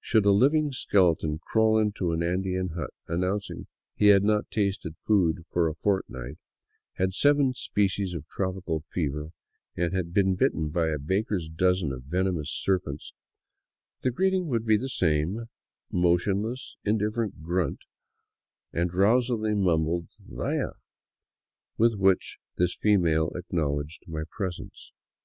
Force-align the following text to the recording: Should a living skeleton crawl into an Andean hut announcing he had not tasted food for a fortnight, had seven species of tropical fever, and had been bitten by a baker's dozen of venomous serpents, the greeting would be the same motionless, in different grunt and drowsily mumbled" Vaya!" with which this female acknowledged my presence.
Should 0.00 0.26
a 0.26 0.32
living 0.32 0.72
skeleton 0.72 1.38
crawl 1.38 1.78
into 1.78 2.10
an 2.10 2.20
Andean 2.20 2.70
hut 2.70 2.90
announcing 3.06 3.68
he 3.94 4.08
had 4.08 4.24
not 4.24 4.50
tasted 4.50 4.96
food 4.98 5.44
for 5.48 5.68
a 5.68 5.76
fortnight, 5.76 6.38
had 6.94 7.14
seven 7.14 7.54
species 7.54 8.12
of 8.12 8.26
tropical 8.26 8.80
fever, 8.90 9.30
and 9.76 9.94
had 9.94 10.12
been 10.12 10.34
bitten 10.34 10.70
by 10.70 10.88
a 10.88 10.98
baker's 10.98 11.48
dozen 11.48 11.92
of 11.92 12.02
venomous 12.02 12.50
serpents, 12.50 13.12
the 14.00 14.10
greeting 14.10 14.48
would 14.48 14.66
be 14.66 14.76
the 14.76 14.88
same 14.88 15.44
motionless, 15.92 16.76
in 16.82 16.98
different 16.98 17.44
grunt 17.44 17.82
and 18.72 18.90
drowsily 18.90 19.54
mumbled" 19.54 20.08
Vaya!" 20.28 20.72
with 21.78 21.94
which 21.94 22.38
this 22.56 22.74
female 22.74 23.30
acknowledged 23.36 24.02
my 24.08 24.24
presence. 24.28 24.90